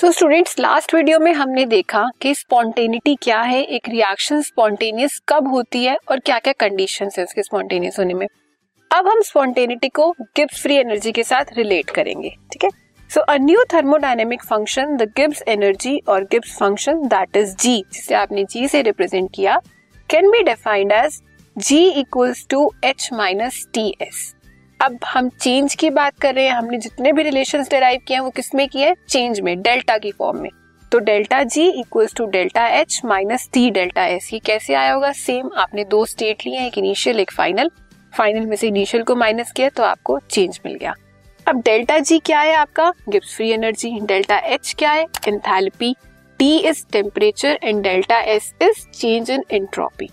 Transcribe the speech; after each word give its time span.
So 0.00 0.10
students 0.12 0.58
last 0.58 0.94
video 0.94 1.18
में 1.20 1.32
हमने 1.34 1.64
देखा 1.66 2.04
कि 2.22 2.34
स्पॉन्टेनिटी 2.34 3.14
क्या 3.22 3.40
है, 3.40 3.60
एक 3.62 3.88
रिएक्शन 3.88 4.40
स्पॉन्टेनियस 4.42 5.18
कब 5.28 5.48
होती 5.48 5.84
है 5.84 5.96
और 6.10 6.20
क्या 6.20 6.38
क्या 6.38 6.52
कंडीशन 6.60 7.10
है 7.16 7.24
उसके 7.24 7.42
स्पॉन्टेनियस 7.42 7.98
होने 7.98 8.14
में। 8.14 8.26
अब 8.90 9.08
हम 9.08 9.20
स्पॉन्टेनिटी 9.22 9.88
को 9.88 10.10
गिब्स 10.36 10.62
फ्री 10.62 10.76
एनर्जी 10.76 11.12
के 11.12 11.24
साथ 11.24 11.52
रिलेट 11.56 11.90
करेंगे, 11.90 12.30
ठीक 12.52 12.64
है? 12.64 12.70
So 13.10 13.20
a 13.20 13.36
new 13.40 13.64
thermodynamic 13.74 14.44
function 14.44 14.96
the 14.96 15.10
Gibbs 15.16 15.42
energy 15.48 15.96
और 16.08 16.24
Gibbs 16.30 16.56
function 16.58 17.06
that 17.08 17.36
is 17.36 17.54
G 17.56 17.82
जिसे 17.92 18.14
आपने 18.14 18.44
जी 18.46 18.66
से 18.68 18.82
रिप्रेजेंट 18.82 19.30
किया 19.34 19.60
can 20.10 20.30
be 20.30 20.42
defined 20.44 20.92
as 20.92 21.20
G 21.56 21.86
equals 21.90 22.46
to 22.50 22.70
H 22.84 23.08
minus 23.12 23.66
T 23.74 23.88
S 24.02 24.34
अब 24.80 24.98
हम 25.06 25.28
चेंज 25.30 25.74
की 25.74 25.88
बात 25.90 26.18
कर 26.18 26.34
रहे 26.34 26.44
हैं। 26.44 26.52
हमने 26.52 26.78
जितने 26.78 27.12
भी 27.12 27.22
रिलेशन 27.22 27.62
डिराइव 27.62 28.00
किए 28.08 28.16
हैं, 28.16 28.22
वो 28.22 28.30
किसमें 28.30 28.66
किए 28.68 28.86
हैं? 28.86 28.94
चेंज 29.08 29.40
में 29.40 29.60
डेल्टा 29.62 29.96
की 29.98 30.12
फॉर्म 30.12 30.38
में। 30.38 30.50
तो 30.92 30.98
delta 30.98 31.42
G 31.44 31.66
equals 31.70 32.14
to 32.14 32.26
delta 32.26 32.66
H 32.68 33.00
minus 33.04 33.48
T 33.52 33.70
delta 33.70 34.04
S 34.04 34.30
ये 34.32 34.38
कैसे 34.38 34.74
आया 34.74 34.92
होगा? 34.92 35.10
सेम 35.12 35.50
आपने 35.56 35.84
दो 35.84 36.04
स्टेट 36.04 36.46
लिए 36.46 36.66
एक 36.66 36.78
इनिशियल 36.78 37.20
एक 37.20 37.32
फाइनल 37.32 37.70
फाइनल 38.12 38.46
में 38.46 38.56
से 38.56 38.68
इनिशियल 38.68 39.02
को 39.02 39.16
माइनस 39.16 39.52
किया 39.52 39.68
तो 39.68 39.82
आपको 39.82 40.18
चेंज 40.30 40.60
मिल 40.66 40.74
गया। 40.74 40.94
अब 41.46 41.60
डेल्टा 41.64 41.98
जी 41.98 42.18
क्या 42.18 42.40
है 42.40 42.54
आपका? 42.54 42.92
Gibbs 43.08 43.34
free 43.36 43.50
energy 43.50 43.98
delta 44.00 44.38
H 44.38 44.74
क्या 44.78 44.92
है? 44.92 45.04
Enthalpy 45.28 45.94
T 46.40 46.56
is 46.58 46.84
temperature 46.92 47.58
and 47.62 47.82
delta 47.82 48.20
S 48.20 48.52
is 48.62 48.86
change 48.90 49.30
in 49.30 49.44
entropy 49.50 50.08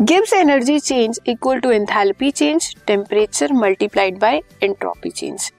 Gibbs 0.00 0.32
energy 0.32 0.78
change 0.78 1.18
equal 1.28 1.58
to 1.60 1.70
enthalpy 1.70 2.30
change 2.30 2.74
temperature 2.86 3.52
multiplied 3.52 4.18
by 4.18 4.40
entropy 4.62 5.10
change 5.10 5.50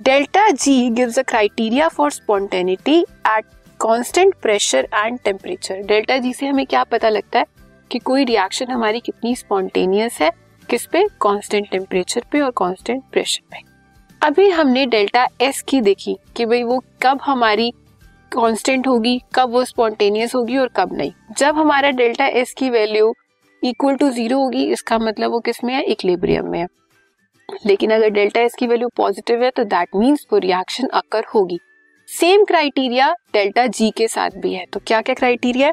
delta 0.00 0.48
G 0.50 0.90
gives 0.90 1.18
a 1.18 1.22
criteria 1.22 1.88
for 1.88 2.10
spontaneity 2.10 2.98
at 3.00 3.44
constant 3.80 4.34
pressure 4.42 4.88
and 4.94 5.18
temperature 5.24 5.82
delta 5.86 6.18
G 6.18 6.32
से 6.32 6.46
हमें 6.46 6.64
क्या 6.66 6.82
पता 6.84 7.08
लगता 7.08 7.38
है 7.38 7.46
कि 7.90 7.98
कोई 8.00 8.24
reaction 8.24 8.70
हमारी 8.70 9.00
कितनी 9.00 9.36
स्पॉन्टेनियस 9.36 10.18
है, 10.20 10.30
किस 10.68 10.86
पे? 10.86 11.06
कांस्टेंट 11.20 11.70
टेम्परेचर 11.70 12.24
पे 12.32 12.40
और 12.40 12.50
कांस्टेंट 12.56 13.02
प्रेशर 13.12 13.48
पे। 13.50 13.62
अभी 14.22 14.50
हमने 14.50 14.86
डेल्टा 14.86 15.26
एस 15.40 15.62
की 15.68 15.80
देखी 15.80 16.18
कि 16.36 16.46
भाई 16.46 16.62
वो 16.62 16.82
कब 17.02 17.20
हमारी 17.22 17.72
कांस्टेंट 18.32 18.86
होगी, 18.88 19.20
कब 19.34 19.52
वो 19.52 19.64
स्पॉन्टेनियस 19.64 20.34
होगी 20.34 20.56
और 20.58 20.70
कब 20.76 20.96
नहीं। 20.96 21.12
जब 21.38 21.58
हमारा 21.58 21.90
डेल्टा 21.92 22.26
एस 22.26 22.54
की 22.58 22.70
वैल्यू 22.70 23.14
इक्वल 23.64 23.96
टू 23.96 24.08
ज़ीरो 24.10 24.38
होगी, 24.38 24.64
इसका 24.66 24.98
मतलब 24.98 25.30
वो 25.30 25.40
किसमें 25.40 25.74
है? 25.74 25.82
इक्लिब्रियम 25.84 26.50
में 26.50 26.58
है। 26.58 26.66
लेकिन 27.66 27.90
अगर 27.90 28.08
डेल्टा 28.10 28.40
एस 28.40 28.54
की 28.54 28.66
वैल्यू 28.66 28.88
पॉजिटिव 28.96 29.42
है 29.44 29.50
तो 29.50 29.64
दैट 29.66 29.88
मीन्स 29.96 30.26
वो 30.32 30.38
रिएक्शन 30.40 30.86
अकर 30.94 31.24
होगी। 31.34 31.58
सेम 32.08 32.44
क्राइटेरिया 32.44 33.12
डेल्टा 33.34 33.66
जी 33.68 33.90
के 33.90 34.08
साथ 34.08 34.30
भी 34.38 34.52
है। 34.54 34.64
तो 34.66 34.80
क्या 34.80 35.00
क्या 35.02 35.14
क्राइटेरिया 35.14 35.66
है? 35.66 35.72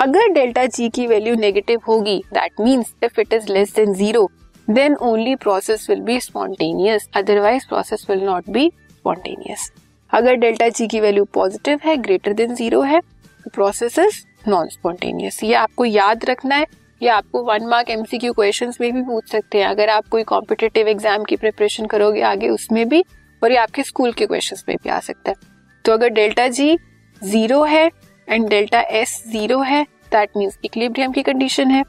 अगर 0.00 0.32
डेल्टा 0.32 0.64
जी 0.66 0.88
की 0.90 1.06
वैल्यू 1.06 1.34
नेगेटिव 1.36 1.80
होगी 1.88 2.18
that 2.32 2.60
means 2.60 2.94
if 3.04 3.20
it 3.20 3.32
is 3.32 3.52
less 3.52 3.74
than 3.76 3.92
zero 3.94 4.28
then 4.68 4.94
only 5.02 5.34
process 5.36 5.86
will 5.90 6.00
be 6.00 6.18
spontaneous 6.20 7.08
otherwise 7.16 7.66
process 7.68 8.06
will 8.10 8.22
not 8.22 8.50
be 8.50 8.70
spontaneous 8.90 9.70
अगर 10.12 10.34
डेल्टा 10.36 10.68
जी 10.68 10.86
की 10.86 11.00
वैल्यू 11.00 11.24
पॉजिटिव 11.34 11.80
है 11.84 11.96
ग्रेटर 11.98 12.32
देन 12.32 12.54
ज़ीरो 12.54 12.80
है 12.82 13.00
तो 13.00 13.50
process 13.50 13.98
is 13.98 14.22
non 14.48 14.68
spontaneous 14.68 15.42
ये 15.44 15.54
आपको 15.56 15.84
याद 15.84 16.24
रखना 16.24 16.54
है। 16.54 16.66
या 17.00 17.16
आपको 17.16 17.42
वन 17.44 17.66
मार्क 17.66 17.90
एमसीक्यू 17.90 18.32
क्वेश्चंस 18.32 18.80
में 18.80 18.92
भी 18.92 19.02
पूछ 19.02 19.30
सकते 19.30 19.58
हैं। 19.58 19.66
अगर 19.66 19.88
आप 19.90 20.08
कोई 20.08 20.22
कॉम्पिटेटिव 20.24 20.88
एग्ज़ाम 20.88 21.24
की 21.24 21.36
प्रिपरेशन 21.36 21.86
करोगे 21.86 22.22
आगे 22.24 22.48
उसमें 22.48 22.88
भी, 22.88 23.04
और 23.42 23.50
ये 23.50 23.56
आपके 23.58 23.82
स्कूल 23.82 24.12
के 24.12 24.26
क्वेश्चंस 24.26 24.64
में 24.68 24.76
भी 24.76 24.90
आ 24.90 24.98
सकता 25.00 25.30
है। 25.30 25.36
तो 25.84 25.92
अगर 25.92 26.08
डेल्टा 26.10 26.46
जी 26.50 26.76
ज़ीरो 27.22 27.62
है 27.64 27.90
एंड 28.28 28.48
डेल्टा 28.48 28.80
एस 28.92 29.22
ज़ीरो 29.28 29.60
है 29.62 29.82
दैट 30.12 30.30
मीन्स 30.36 30.58
इक्लिब्रियम 30.64 31.12
की 31.12 31.22
कंडीशन 31.22 31.70
है। 31.70 31.82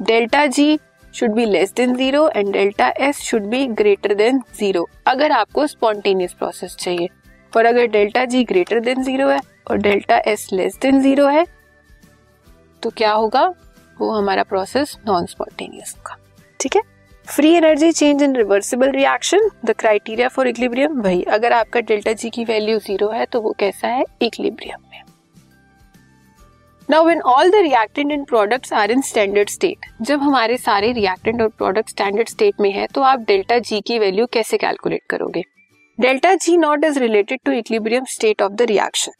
Delta 0.00 0.46
G 0.48 0.78
should 1.14 1.32
be 1.32 1.44
less 1.46 1.72
than 1.72 1.94
zero 1.96 2.28
and 2.28 2.52
delta 2.52 2.92
S 2.98 3.20
should 3.22 3.46
be 3.46 3.66
greater 3.72 4.14
than 4.14 4.40
zero 4.54 4.88
अगर 5.06 5.32
आपको 5.32 5.66
स्पॉन्टेनियस 5.66 6.32
प्रोसेस 6.34 6.76
चाहिए। 6.76 7.08
और 7.52 7.66
अगर 7.66 7.86
delta 7.88 8.24
G 8.26 8.44
greater 8.44 8.80
than 8.82 9.02
zero 9.02 9.28
है 9.28 9.38
और 9.70 9.78
delta 9.78 10.16
S 10.26 10.48
less 10.52 10.78
than 10.82 11.00
zero 11.02 11.26
है 11.28 11.44
तो 12.82 12.90
क्या 12.92 13.12
होगा? 13.12 13.52
वो 14.00 14.10
हमारा 14.12 14.42
प्रोसेस 14.42 14.96
नॉन 15.06 15.26
स्पॉन्टेनियस 15.26 15.94
होगा 15.98 16.16
ठीक 16.60 16.76
है? 16.76 16.82
Free 17.26 17.52
energy 17.54 17.90
change 17.92 18.22
in 18.22 18.34
reversible 18.36 18.90
reaction 18.90 19.48
the 19.64 19.74
criteria 19.78 20.28
for 20.28 20.48
equilibrium 20.48 21.00
भाई 21.02 21.22
अगर 21.32 21.52
आपका 21.52 21.80
डेल्टा 21.82 22.12
जी 22.12 22.30
की 22.30 22.44
वैल्यू 22.44 22.78
ज़ीरो 22.78 23.08
है 23.10 23.24
तो 23.26 23.40
वो 23.40 23.54
कैसा 23.58 23.88
है? 23.88 24.04
इक्लिब्रियम 24.22 24.80
में। 24.82 25.02
Now 26.88 27.04
when 27.04 27.20
all 27.22 27.50
the 27.50 27.54
reactant 27.56 28.12
and 28.12 28.26
products 28.26 28.72
are 28.72 28.90
in 28.90 29.00
standard 29.02 29.48
state 29.48 29.86
जब 30.02 30.22
हमारे 30.22 30.56
सारे 30.58 30.92
रिएक्टेंट 30.92 31.40
और 31.42 31.48
प्रोडक्ट 31.48 31.90
स्टैंडर्ड 31.90 32.28
स्टेट 32.28 32.60
में 32.60 32.70
है 32.72 32.86
तो 32.86 33.02
आप 33.02 33.20
डेल्टा 33.28 33.58
जी 33.60 33.80
की 33.80 33.98
वैल्यू 33.98 34.26
कैसे 34.26 34.56
कैलकुलेट 34.56 35.02
करोगे? 35.10 35.44
Delta 35.98 36.34
G 36.34 36.56
naught 36.56 36.84
is 36.84 36.98
related 36.98 37.40
to 37.44 37.52
equilibrium 37.52 38.04
state 38.08 38.42
of 38.42 38.52
the 38.52 38.62
reaction 38.62 39.12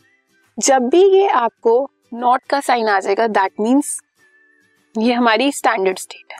जब 0.58 0.88
भी 0.88 1.02
ये 1.10 1.28
आपको 1.28 1.90
नॉट 2.14 2.42
का 2.50 2.60
साइन 2.60 2.88
आ 2.88 2.98
जाएगा 3.00 3.26
दैट 3.28 3.52
मीन्स 3.60 3.98
ये 4.94 5.12
हमारी 5.12 5.50
स्टैंडर्ड 5.52 5.98
स्टेट 5.98 6.32
है। 6.32 6.38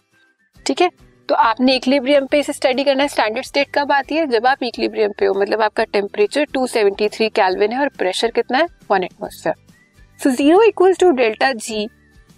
ठीक 0.67 0.81
है? 0.81 0.91
तो 1.29 1.35
आपने 1.35 1.75
इक्लिब्रियम 1.77 2.27
पे 2.27 2.39
इसे 2.39 2.53
स्टडी 2.53 2.85
करना 2.85 3.03
है। 3.03 3.09
स्टैंडर्ड 3.09 3.45
स्टेट 3.45 3.69
कब 3.75 3.93
आती 3.93 4.15
है? 4.15 4.27
जब 4.27 4.47
आप 4.47 4.63
इक्लिब्रियम 4.63 5.13
पे 5.19 5.27
हो। 5.27 5.35
मतलब 5.35 5.63
आपका 5.63 5.85
टेम्परेचर 5.87 6.47
273 6.49 7.29
केल्विन 7.31 7.73
है 7.73 7.81
और 7.81 7.89
प्रेशर 7.99 8.31
कितना 8.31 8.59
है? 8.59 8.67
One 8.91 9.05
atmosphere 9.05 9.55
so 10.21 10.31
zero 10.31 10.63
equals 10.63 10.99
to 10.99 11.11
delta 11.13 11.53
G 11.53 11.87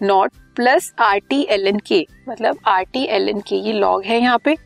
naught 0.00 0.32
plus 0.56 0.92
R 1.00 1.18
T 1.30 1.42
L 1.50 1.66
N 1.68 1.78
K 1.86 2.04
मतलब 2.28 2.58
आर 2.66 2.84
टी 2.92 3.04
एल 3.06 3.28
एन 3.28 3.40
के 3.40 3.56
ये 3.56 3.72
लॉग 3.72 4.04
है 4.04 4.20
यहाँ 4.20 4.38
पे। 4.44 4.56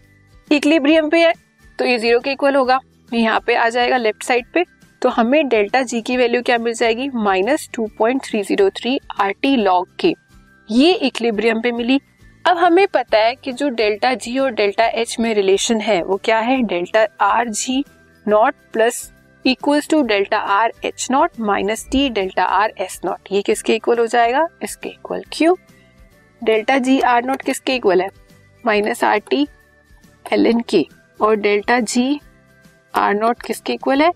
इक्लिब्रियम 0.51 1.09
पे 1.11 1.25
है 1.25 1.33
तो 1.79 1.85
ये 1.85 1.99
ज़ीरो 1.99 2.21
के 2.21 2.33
इक्वल 2.33 2.57
होगा। 2.57 2.81
यहाँ 3.13 3.41
पे 3.47 3.55
आ 3.55 3.69
जाएगा 3.69 3.97
लेफ़्ट 3.97 4.23
साइड 4.23 4.53
पे। 4.55 4.65
तो 5.03 5.09
हमें 5.09 5.49
डेल्टा 5.49 5.83
जी 5.83 6.01
की 6.03 6.17
वैल्यू 6.17 6.43
क्या 6.43 6.59
मिल 6.59 6.75
जाएगी? 6.75 7.09
Minus 7.11 7.69
two 7.75 7.87
point 7.99 8.23
three 8.25 8.43
zero 8.43 8.69
three 8.73 8.99
R 9.21 9.33
T 9.33 9.57
log 9.57 9.89
K 10.01 10.15
ये 10.71 10.93
इक्लिब्रियम 10.95 11.61
पे 11.61 11.71
मिली। 11.73 12.01
अब 12.45 12.59
हमें 12.59 12.87
पता 12.89 13.19
है 13.19 13.35
कि 13.35 13.53
जो 13.53 13.69
डेल्टा 13.69 14.13
जी 14.15 14.37
और 14.39 14.51
डेल्टा 14.51 14.85
एच 14.85 15.17
में 15.21 15.33
रिलेशन 15.35 15.81
है, 15.81 16.03
वो 16.03 16.17
क्या 16.25 16.39
है? 16.39 16.61
Delta 16.63 17.07
R 17.21 17.49
G 17.49 17.85
naught 18.27 18.55
plus 18.73 19.11
equals 19.45 19.89
to 19.89 20.03
delta 20.03 20.39
R 20.39 20.73
H 20.85 21.07
naught 21.11 21.41
minus 21.41 21.87
T 21.93 22.09
delta 22.11 22.45
R 22.45 22.73
S 22.79 23.01
naught 23.05 23.33
ये 23.33 23.43
किसके 23.43 23.75
इक्वल 23.75 23.99
हो 23.99 24.07
जाएगा? 24.07 24.47
इसके 24.63 24.89
equal 24.89 25.25
Q 25.33 25.57
delta 26.43 26.79
G 26.79 26.99
R 27.01 27.25
naught 27.25 27.43
किसके 27.43 27.75
इक्वल 27.75 28.03
है? 28.03 28.09
Minus 28.65 29.05
R 29.05 29.19
T 29.31 29.47
L 30.27 30.47
N 30.47 30.61
K 30.69 30.87
और 31.21 31.37
delta 31.37 31.81
G 31.81 32.21
R 32.95 33.15
not 33.15 33.43
किसके 33.43 33.73
equal 33.73 34.03
है? 34.03 34.11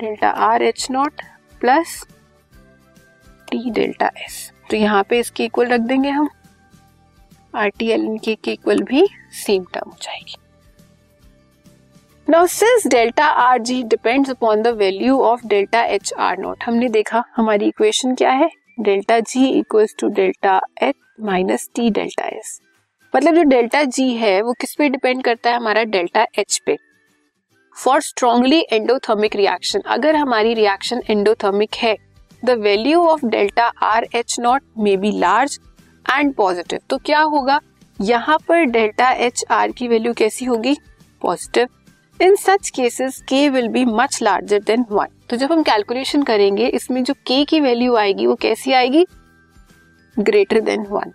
Delta 0.00 0.30
R 0.30 0.62
H 0.62 0.86
naught 0.90 1.22
plus 1.60 2.02
T 3.48 3.70
delta 3.70 4.10
S 4.18 4.50
तो 4.70 4.76
यहाँ 4.76 5.02
पे 5.08 5.18
इसके 5.20 5.44
इक्वल 5.44 5.66
रख 5.66 5.80
देंगे 5.80 6.10
हम। 6.10 6.28
आर 7.54 7.68
टी 7.68 7.88
एल 7.90 8.04
एन 8.04 8.18
के 8.18 8.52
इक्वल 8.52 8.82
भी 8.82 9.06
सेम 9.36 9.64
टर्म 9.74 9.90
हो 9.90 9.96
जाएगी। 10.02 10.36
Now 12.28 12.46
since 12.46 12.86
delta 12.86 13.26
R 13.26 13.58
G 13.60 13.82
depends 13.84 14.30
upon 14.30 14.62
the 14.62 14.68
value 14.78 15.20
of 15.20 15.46
delta 15.46 15.82
H 15.84 16.12
R 16.18 16.38
naught 16.38 16.64
हमने 16.64 16.88
देखा 16.88 17.22
हमारी 17.36 17.68
इक्वेशन 17.68 18.14
क्या 18.14 18.30
है? 18.32 18.50
Delta 18.80 19.18
G 19.20 19.46
equals 19.48 19.94
to 19.98 20.08
delta 20.10 20.60
H 20.82 20.94
minus 21.20 21.68
T 21.74 21.90
delta 21.90 22.26
S 22.28 22.60
मतलब 23.14 23.34
जो 23.34 23.42
डेल्टा 23.42 23.82
जी 23.84 24.08
है, 24.14 24.40
वो 24.42 24.52
किस 24.52 24.74
पे 24.74 24.88
डिपेंड 24.88 25.22
करता 25.24 25.50
है? 25.50 25.56
हमारा 25.56 25.82
डेल्टा 25.84 26.26
एच 26.38 26.60
पे। 26.66 26.76
फॉर 27.76 28.00
स्ट्रॉन्गली 28.00 28.60
एंडोथर्मिक 28.72 29.36
रिएक्शन 29.36 29.80
अगर 29.88 30.16
हमारी 30.16 30.54
रिएक्शन 30.54 31.02
एंडोथर्मिक 31.10 31.74
है 31.74 31.96
the 32.42 32.50
value 32.60 33.00
of 33.06 33.26
delta 33.26 33.66
R 33.84 34.06
H 34.14 34.36
naught 34.40 34.62
may 34.78 34.96
be 34.96 35.10
large 35.18 35.58
and 36.06 36.32
positive 36.34 36.80
तो 36.90 36.98
क्या 36.98 37.20
होगा? 37.22 37.60
यहाँ 37.98 38.38
पर 38.48 38.64
डेल्टा 38.66 39.10
एच 39.10 39.44
आर 39.50 39.72
की 39.72 39.88
वैल्यू 39.88 40.12
कैसी 40.14 40.44
होगी? 40.44 40.76
Positive 41.22 41.68
in 42.20 42.34
such 42.36 42.70
cases 42.70 43.20
K 43.28 43.48
will 43.48 43.68
be 43.68 43.84
much 43.86 44.18
larger 44.22 44.62
than 44.62 44.84
one 44.90 45.06
तो 45.30 45.36
जब 45.36 45.52
हम 45.52 45.62
कैलकुलेशन 45.62 46.22
करेंगे, 46.22 46.66
इसमें 46.66 47.02
जो 47.04 47.14
के 47.16 47.44
की 47.44 47.60
वैल्यू 47.60 47.94
आएगी, 47.96 48.26
वो 48.26 48.34
कैसी 48.34 48.72
आएगी? 48.72 49.04
Greater 50.16 50.60
than 50.60 50.86
one 50.90 51.12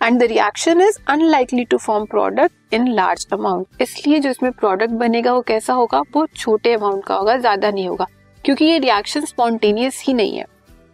and 0.00 0.18
the 0.20 0.22
reaction 0.24 0.80
is 0.80 0.98
unlikely 1.08 1.64
to 1.64 1.76
form 1.78 2.04
product 2.06 2.74
in 2.74 2.88
large 2.88 3.26
amount 3.32 3.82
इसलिए 3.82 4.18
जो 4.18 4.30
इसमें 4.30 4.50
प्रोडक्ट 4.52 4.92
बनेगा, 4.92 5.32
वो 5.32 5.40
कैसा 5.42 5.74
होगा? 5.74 6.00
वो 6.14 6.26
छोटे 6.36 6.72
अमाउंट 6.74 7.04
का 7.04 7.14
होगा, 7.14 7.36
ज़्यादा 7.36 7.70
नहीं 7.70 7.88
होगा. 7.88 8.06
क्योंकि 8.44 8.64
ये 8.64 8.78
रिएक्शन 8.78 9.24
स्पॉन्टेनियस 9.24 10.02
ही 10.06 10.14
नहीं 10.14 10.38
है. 10.38 10.44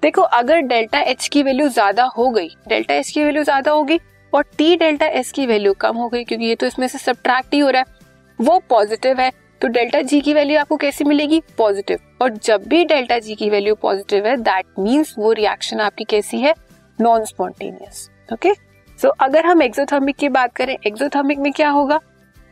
देखो, 0.04 0.22
अगर 0.22 0.60
डेल्टा 0.60 0.98
एच 1.00 1.26
की 1.32 1.42
वैल्यू 1.42 1.68
ज़्यादा 1.68 2.04
हो 2.16 2.28
गई, 2.30 2.48
डेल्टा 2.68 2.94
एच 2.94 3.10
की 3.10 3.22
वैल्यू 3.24 3.42
ज़्यादा 3.42 3.70
होगी 3.70 3.98
और 4.32 4.42
टी 4.58 4.74
डेल्टा 4.76 5.06
एस 5.08 5.30
की 5.32 5.46
वैल्यू 5.46 5.72
कम 5.74 5.96
हो 5.96 6.08
गई, 6.08 6.24
क्योंकि 6.24 6.44
ये 6.44 6.54
तो 6.54 6.66
इसमें 6.66 6.86
से 6.88 6.98
सब 6.98 7.28
ही 7.52 7.58
हो 7.58 7.68
रहा 7.70 7.80
है, 7.80 7.94
वो 8.38 8.58
पॉजिटिव 8.70 9.20
है 9.20 9.30
तो 9.60 9.68
डेल्टा 9.68 10.00
जी 10.02 10.20
की 10.20 10.34
वैल्यू 10.34 10.58
आपको 10.60 10.76
कैसी 10.76 11.04
मिलेगी? 11.04 11.40
पॉजिटिव 11.58 11.98
और 12.22 12.36
जब 12.38 12.66
भी 12.68 12.84
डेल्टा 12.84 13.18
जी 13.18 13.34
की 13.34 13.48
वैल्यू 13.50 13.74
पॉजिटिव 13.82 14.26
है 14.26 14.36
दैट 14.38 14.66
मीन्स 14.78 15.14
वो 15.18 15.32
रिएक्शन 15.32 15.80
आपकी 15.80 16.04
कैसी 16.04 16.40
है? 16.40 16.54
नॉन 16.98 17.24
स्पॉन्टेनियस 17.24 18.08
ओके 18.32 18.52
सो 18.98 19.08
अगर 19.20 19.46
हम 19.46 19.62
एक्सोथर्मिक 19.62 20.16
की 20.16 20.28
बात 20.30 20.54
करें 20.56 20.76
एक्सोथर्मिक 20.76 21.38
में 21.38 21.52
क्या 21.52 21.70
होगा? 21.70 22.00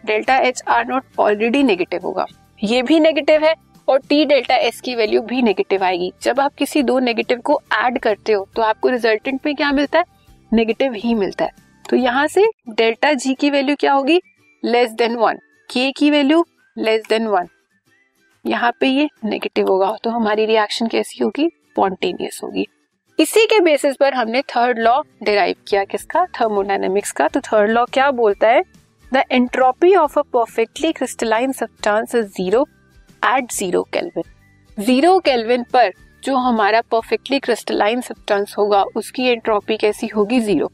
Delta 0.04 0.36
H 0.38 0.62
R 0.68 0.86
naught 0.86 1.20
already 1.20 1.62
negative 1.62 2.00
होगा. 2.04 2.26
ये 2.62 2.82
भी 2.82 3.00
नेगेटिव 3.00 3.44
है 3.44 3.54
और 3.88 3.98
टी 4.08 4.24
डेल्टा 4.24 4.56
एस 4.56 4.80
की 4.80 4.94
वैल्यू 4.94 5.20
भी 5.22 5.42
नेगेटिव 5.42 5.84
आएगी। 5.84 6.12
जब 6.22 6.40
आप 6.40 6.54
किसी 6.54 6.82
दो 6.82 6.98
नेगेटिव 6.98 7.40
को 7.40 7.60
ऐड 7.74 7.98
करते 7.98 8.32
हो 8.32 8.46
तो 8.56 8.62
आपको 8.62 8.88
रिजल्टेंट 8.88 9.40
में 9.46 9.54
क्या 9.54 9.70
मिलता 9.72 9.98
है? 9.98 10.04
नेगेटिव 10.52 10.92
ही 10.94 11.14
मिलता 11.14 11.44
है। 11.44 11.50
तो 11.84 11.96
यहाँ 11.96 12.26
से 12.26 12.46
डेल्टा 12.68 13.12
जी 13.12 13.34
की 13.34 13.50
वैल्यू 13.50 13.76
क्या 13.80 13.92
होगी? 13.92 14.20
लेस 14.62 14.90
देन 14.92 15.16
वन 15.16 15.38
के 15.70 15.90
की 15.92 16.10
वैल्यू 16.10 16.44
लेस 16.76 17.02
देन 17.08 17.26
वन 17.26 17.48
यहाँ 18.44 18.72
पे 18.80 18.86
ये 18.88 19.08
नेगेटिव 19.24 19.68
होगा। 19.68 19.96
तो 20.04 20.10
हमारी 20.10 20.46
रिएक्शन 20.46 20.86
कैसी 20.86 21.24
होगी? 21.24 21.48
स्पॉन्टेनियस 21.48 22.40
होगी। 22.44 22.66
इसी 23.18 23.44
के 23.46 23.60
बेसिस 23.60 23.96
पर 23.96 24.14
हमने 24.14 24.42
थर्ड 24.50 24.78
लॉ 24.78 25.00
डिराइव 25.22 25.56
किया। 25.68 25.84
किसका? 25.84 26.24
थर्मोडाइनमिक्स 26.40 27.12
का। 27.12 27.28
तो 27.28 27.40
थर्ड 27.40 27.70
लॉ 27.70 27.84
क्या 27.92 28.10
बोलता 28.10 28.48
है? 28.48 28.62
The 29.12 29.22
entropy 29.32 29.94
of 29.96 30.18
a 30.18 30.22
perfectly 30.32 30.92
crystalline 30.92 31.52
substance 31.52 32.14
is 32.14 32.26
zero 32.26 32.66
at 33.24 33.52
zero 33.52 33.82
kelvin 33.92 34.22
zero 34.78 35.18
kelvin 35.18 35.64
पर 35.72 35.90
जो 36.24 36.36
हमारा 36.36 36.80
परफेक्टली 36.80 37.38
क्रिस्टलाइन 37.38 38.00
सब्सटेंस 38.00 38.54
होगा, 38.58 38.82
उसकी 38.96 39.24
एंट्रोपी 39.24 39.76
कैसी 39.76 40.06
होगी? 40.06 40.40
ज़ीरो 40.40 40.70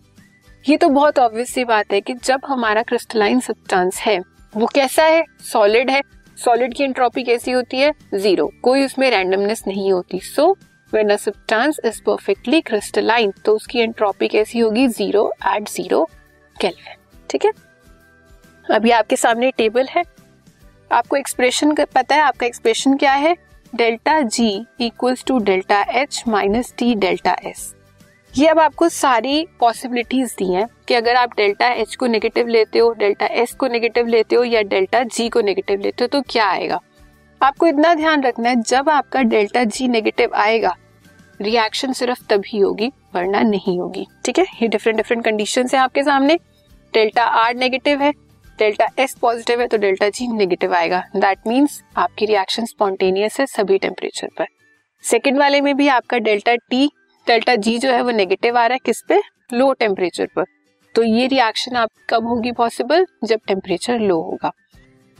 ये 0.64 0.76
तो 0.76 0.88
बहुत 0.88 1.18
ऑब्वियस 1.18 1.50
सी 1.50 1.64
बात 1.64 1.92
है 1.92 2.00
कि 2.00 2.14
जब 2.14 2.40
हमारा 2.46 2.82
क्रिस्टलाइन 2.82 3.40
सब्सटेंस 3.40 4.00
है, 4.00 4.18
वो 4.54 4.66
कैसा 4.66 5.04
है? 5.04 5.24
सॉलिड 5.42 5.90
है. 5.90 6.00
सॉलिड 6.38 6.74
की 6.74 6.84
एंट्रोपी 6.84 7.22
कैसी 7.24 7.50
होती 7.50 7.78
है? 7.78 7.92
ज़ीरो 8.14 8.50
कोई 8.62 8.84
उसमें 8.84 9.10
रैंडमनेस 9.10 9.62
नहीं 9.66 9.92
होती. 9.92 10.18
So 10.20 10.50
when 10.92 11.10
a 11.10 11.16
substance 11.16 11.80
is 11.84 12.00
perfectly 12.02 12.60
crystalline 12.60 13.32
तो 13.44 13.54
उसकी 13.54 13.78
एंट्रोपी 13.78 14.28
कैसी 14.28 14.58
होगी? 14.58 14.86
ज़ीरो 14.88 15.32
एट 15.46 15.68
ज़ीरो 15.68 16.04
केल्विन 16.56 16.96
ठीक 17.30 17.44
है? 17.44 17.52
अभी 18.66 18.90
आपके 18.90 19.16
सामने 19.16 19.50
टेबल 19.50 19.86
है। 19.90 20.02
आपको 20.92 21.16
एक्सप्रेशन 21.16 21.74
पता 21.74 22.14
है 22.14 22.20
आपका 22.20 22.46
एक्सप्रेशन 22.46 22.96
क्या 22.96 23.12
है? 23.12 23.36
Delta 23.74 24.20
G 24.20 24.64
equals 24.80 25.24
to 25.24 25.38
delta 25.38 25.80
H 25.92 26.22
minus 26.28 26.72
T 26.78 26.94
delta 26.94 27.36
S 27.44 27.74
ये 28.34 28.46
अब 28.46 28.58
आपको 28.58 28.88
सारी 28.88 29.46
पॉसिबिलिटीज 29.60 30.34
दी 30.38 30.52
हैं 30.52 30.66
कि 30.88 30.94
अगर 30.94 31.16
आप 31.16 31.34
डेल्टा 31.36 31.68
एच 31.72 31.94
को 31.96 32.06
नेगेटिव 32.06 32.46
लेते 32.46 32.78
हो, 32.78 32.92
डेल्टा 32.92 33.26
एस 33.26 33.52
को 33.52 33.68
नेगेटिव 33.68 34.06
लेते 34.06 34.36
हो 34.36 34.44
या 34.44 34.62
डेल्टा 34.62 35.02
जी 35.02 35.28
को 35.28 35.40
नेगेटिव 35.40 35.80
लेते 35.80 36.04
हो 36.04 36.08
तो 36.08 36.20
क्या 36.30 36.46
आएगा? 36.46 36.80
आपको 37.40 37.66
इतना 37.66 37.94
ध्यान 37.94 38.22
रखना 38.22 38.48
है, 38.48 38.56
जब 38.56 38.88
आपका 38.88 39.22
डेल्टा 39.22 39.64
जी 39.64 39.88
नेगेटिव 39.88 40.34
आएगा 40.34 40.74
रिएक्शन 41.40 41.92
सिर्फ़ 41.92 42.24
तभी 42.30 42.58
होगी, 42.58 42.92
वरना 43.14 43.40
नहीं 43.40 43.78
होगी। 43.80 44.06
ठीक 44.24 44.38
है? 44.38 44.46
ये 44.62 44.68
डिफरेंट 44.68 44.96
डिफरेंट 44.96 45.24
कंडीशन 45.24 45.68
है 45.74 45.78
आपके 45.78 46.02
सामने। 46.02 46.38
डेल्टा 46.94 47.24
आर 47.24 47.54
नेगेटिव 47.54 48.02
है 48.02 48.12
डेल्टा 48.58 48.86
एस 48.98 49.14
पॉजिटिव 49.20 49.60
है 49.60 49.66
तो 49.66 49.76
डेल्टा 49.76 50.08
जी 50.08 50.26
नेगेटिव 50.28 50.74
आएगा। 50.74 51.02
दैट 51.16 51.46
मीन्स 51.46 51.82
आपकी 51.96 52.26
रिएक्शन 52.26 52.64
स्पॉन्टेनियस 52.64 53.40
है 53.40 53.46
सभी 53.46 53.78
टेम्परेचर 53.78 54.28
पर। 54.38 54.46
सेकेंड 55.04 55.38
वाले 55.38 55.60
में 55.60 55.76
भी 55.76 55.88
आपका 55.88 56.18
डेल्टा 56.18 56.54
टी, 56.54 56.86
डेल्टा 57.26 57.54
जी 57.56 57.76
जो 57.78 57.90
है 57.90 58.00
वो 58.02 58.10
नेगेटिव 58.10 58.58
आ 58.58 58.66
रहा 58.66 58.74
है 58.74 58.80
किस 58.84 59.02
पे? 59.08 59.20
लो 59.52 59.72
टेम्परेचर 59.72 60.26
पर। 60.36 60.44
तो 60.94 61.02
ये 61.02 61.26
रिएक्शन 61.26 61.76
आप 61.76 61.90
कब 62.10 62.26
होगी 62.26 62.52
पॉसिबल 62.52 63.06
जब 63.24 63.40
टेम्परेचर 63.48 63.98
लो 63.98 64.20
होगा। 64.22 64.52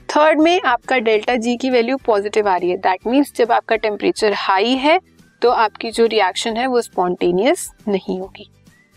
थर्ड 0.09 0.41
में 0.41 0.61
आपका 0.61 0.99
डेल्टा 0.99 1.35
जी 1.37 1.57
की 1.57 1.71
वैल्यू 1.71 1.97
पॉजिटिव 1.97 2.49
आ 2.49 2.57
रही 2.57 2.71
है। 2.71 2.77
दैट 2.79 3.07
मीन्स 3.07 3.33
जब 3.37 3.53
आपका 3.53 3.77
टेम्परेचर 3.77 4.33
हाई 4.37 4.75
है 4.77 4.99
तो 5.43 5.51
आपकी 5.51 5.91
जो 5.91 6.07
रिएक्शन 6.07 6.57
है 6.57 6.67
वो 6.67 6.81
स्पॉन्टेनियस 6.83 7.71
नहीं 7.89 8.19
होगी। 8.21 8.51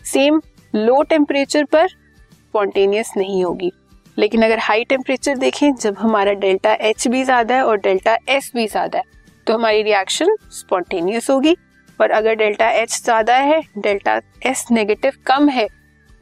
सेम 0.04 0.40
लो 0.74 1.02
टेम्परेचर 1.02 1.64
पर 1.64 1.88
स्पॉन्टेनियस 1.88 3.12
नहीं 3.16 3.44
होगी। 3.44 3.70
लेकिन 4.16 4.42
अगर 4.42 4.58
हाई 4.58 4.84
टेम्परेचर 4.84 5.36
देखें, 5.38 5.74
जब 5.74 5.96
हमारा 5.98 6.32
डेल्टा 6.34 6.72
एच 6.82 7.06
भी 7.08 7.22
ज़्यादा 7.24 7.54
है 7.54 7.64
और 7.64 7.78
डेल्टा 7.78 8.16
एस 8.28 8.50
भी 8.54 8.66
ज़्यादा 8.68 8.98
है 8.98 9.20
तो 9.46 9.54
हमारी 9.54 9.82
रिएक्शन 9.82 10.36
स्पॉन्टेनियस 10.52 11.30
होगी। 11.30 11.56
और 12.00 12.10
अगर 12.10 12.34
डेल्टा 12.34 12.68
एच 12.72 12.90
ज़्यादा 12.94 13.36
है 13.36 13.60
डेल्टा 13.78 14.20
एस 14.46 14.66
नेगेटिव 14.70 15.12
कम 15.26 15.48
है 15.50 15.66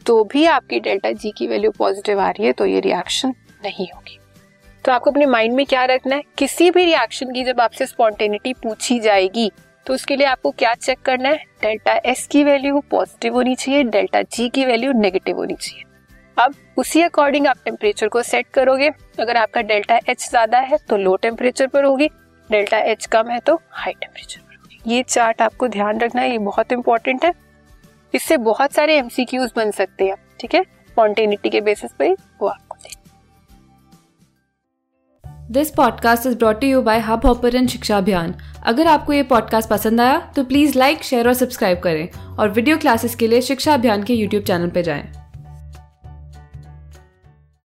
तो 0.07 0.23
भी 0.25 0.45
आपकी 0.47 0.81
डेल्टा 0.81 1.11
जी 1.13 1.33
की 1.39 1.47
वैल्यू 1.47 1.71
पॉजिटिव 1.71 2.21
आ 2.21 2.31
रही 2.31 2.47
है 2.47 2.53
तो 2.53 2.67
ये 2.67 2.81
रिएक्शन 2.81 3.35
नहीं 3.65 3.87
होगी। 3.95 4.19
तो 4.85 4.93
आपको 4.93 5.11
अपने 5.11 5.27
माइंड 5.27 5.55
में 5.55 5.65
क्या 5.67 5.85
रखना 5.85 6.17
है? 6.17 6.23
किसी 6.39 6.71
भी 6.71 6.85
रिएक्शन 6.85 7.33
की 7.33 7.45
जब 7.45 7.61
आपसे 7.61 7.87
स्पॉन्टेनिटी 7.87 8.53
पूछी 8.55 8.99
जाएगी 9.01 9.51
तो 9.87 9.95
उसके 9.95 10.17
लिए 10.17 10.27
आपको 10.27 10.51
क्या 10.53 10.75
चेक 10.77 10.99
करना 11.01 11.29
है? 11.29 11.45
डेल्टा 11.63 11.95
एस 12.05 12.27
की 12.27 12.45
वैल्यू 12.45 12.81
पॉजिटिव 12.91 13.35
होनी 13.35 13.55
चाहिए 13.55 13.83
डेल्टा 13.85 14.23
जी 14.25 14.49
की 14.49 14.65
वैल्यू 14.65 14.93
नेगेटिव 14.95 15.37
होनी 15.37 15.55
चाहिए। 15.55 15.85
अब 16.37 16.55
उसी 16.79 17.03
अकॉर्डिंग 17.03 17.47
आप 17.47 17.57
टेम्परेचर 17.65 18.09
को 18.09 18.23
सेट 18.23 18.47
करोगे। 18.55 18.89
अगर 19.21 19.37
आपका 19.37 19.61
डेल्टा 19.63 19.99
एच 20.09 20.29
ज़्यादा 20.29 20.59
है 20.61 20.79
तो 20.89 20.97
लो 20.97 21.15
टेम्परेचर 21.19 21.67
पर 21.67 21.85
होगी। 21.85 22.09
डेल्टा 22.51 22.79
एच 22.81 23.07
कम 23.07 23.29
है 23.31 23.39
तो 23.41 23.61
हाई 23.73 23.93
टेम्परेचर 23.93 24.41
पर 24.41 24.57
होगी। 24.57 24.95
ये 24.95 25.03
चार्ट 25.05 25.43
आपको 25.43 25.69
ध्यान 25.69 26.01
रखना 26.01 26.23
है, 26.23 26.31
ये 26.31 26.39
बहुत 26.41 26.73
इंपॉर्टेंट 26.73 27.25
है। 27.25 27.33
इससे 28.15 28.37
बहुत 28.39 28.73
सारे 28.73 28.97
एमसीक्यूज 28.99 29.53
बन 29.57 29.71
सकते 29.73 30.05
हैं 30.05 30.17
ठीक 30.41 30.55
है? 30.55 30.63
स्पॉन्टेनिटी 30.63 31.51
के 31.51 31.61
बेसिस 31.61 31.91
पे 31.99 32.13
वो 32.13 32.49
आपको 32.49 32.77
this 35.51 35.71
podcast 35.71 36.27
is 36.27 36.37
brought 36.39 36.65
you 36.65 36.81
by 36.83 36.99
Hub 37.01 37.25
Hopper 37.27 37.67
Shiksha 37.67 37.97
Abhiyan 37.99 38.35
अगर 38.65 38.87
आपको 38.87 39.13
ये 39.13 39.23
पॉडकास्ट 39.23 39.69
पसंद 39.69 40.01
आया 40.01 40.19
तो 40.37 40.45
प्लीज़ 40.45 40.79
लाइक 40.79 41.03
शेयर 41.05 41.29
और 41.29 41.35
सब्सक्राइब 41.35 41.81
करें। 41.81 42.37
और 42.37 42.49
वीडियो 42.51 42.77
क्लासेस 42.79 43.15
के 43.15 43.29
लिए 43.29 43.41
शिक्षा 43.43 43.75
अभियान 43.75 44.03
के 44.03 44.15
यूट्यूब 44.15 44.45
चैनल 44.45 44.71
पर 44.71 44.83
जाएँ। 44.83 45.20